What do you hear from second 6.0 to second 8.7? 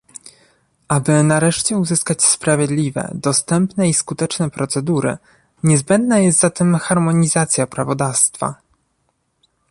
jest zatem harmonizacja prawodawstwa